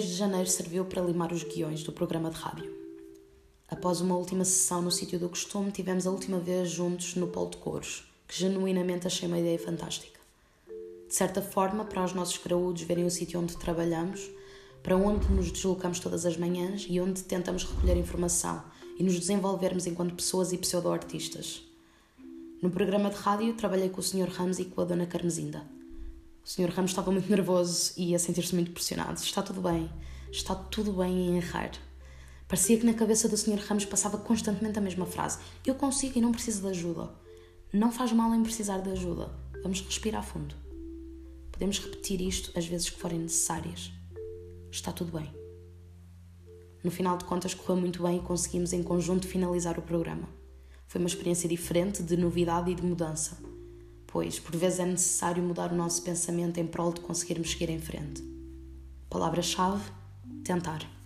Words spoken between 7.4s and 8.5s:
de Couros, que